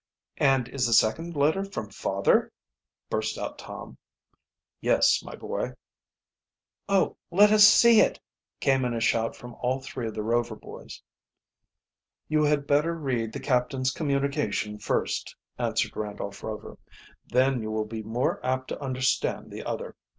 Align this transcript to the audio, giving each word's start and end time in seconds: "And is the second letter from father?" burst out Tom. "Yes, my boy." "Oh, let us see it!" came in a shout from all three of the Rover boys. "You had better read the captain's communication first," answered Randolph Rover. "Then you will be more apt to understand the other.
"And 0.39 0.67
is 0.69 0.87
the 0.87 0.93
second 0.93 1.35
letter 1.35 1.63
from 1.63 1.91
father?" 1.91 2.51
burst 3.11 3.37
out 3.37 3.59
Tom. 3.59 3.99
"Yes, 4.79 5.21
my 5.23 5.35
boy." 5.35 5.73
"Oh, 6.89 7.17
let 7.29 7.51
us 7.51 7.63
see 7.65 7.99
it!" 8.01 8.19
came 8.59 8.83
in 8.83 8.95
a 8.95 8.99
shout 8.99 9.35
from 9.35 9.53
all 9.61 9.79
three 9.79 10.07
of 10.07 10.15
the 10.15 10.23
Rover 10.23 10.55
boys. 10.55 11.03
"You 12.27 12.41
had 12.43 12.65
better 12.65 12.95
read 12.95 13.31
the 13.31 13.39
captain's 13.39 13.91
communication 13.91 14.79
first," 14.79 15.35
answered 15.59 15.95
Randolph 15.95 16.41
Rover. 16.41 16.79
"Then 17.27 17.61
you 17.61 17.69
will 17.69 17.85
be 17.85 18.01
more 18.01 18.43
apt 18.43 18.69
to 18.69 18.81
understand 18.81 19.51
the 19.51 19.63
other. 19.63 19.95